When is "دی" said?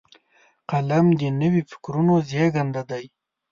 2.89-3.05